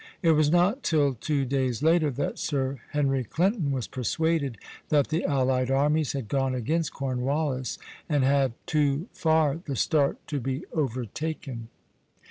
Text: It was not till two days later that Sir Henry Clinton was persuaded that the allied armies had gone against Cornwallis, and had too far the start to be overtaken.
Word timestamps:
It 0.23 0.31
was 0.31 0.49
not 0.49 0.81
till 0.81 1.13
two 1.13 1.45
days 1.45 1.83
later 1.83 2.09
that 2.09 2.39
Sir 2.39 2.79
Henry 2.89 3.23
Clinton 3.23 3.71
was 3.71 3.85
persuaded 3.87 4.57
that 4.89 5.09
the 5.09 5.23
allied 5.25 5.69
armies 5.69 6.13
had 6.13 6.27
gone 6.27 6.55
against 6.55 6.91
Cornwallis, 6.91 7.77
and 8.09 8.23
had 8.23 8.53
too 8.65 9.07
far 9.13 9.57
the 9.63 9.75
start 9.75 10.17
to 10.25 10.39
be 10.39 10.65
overtaken. 10.73 11.67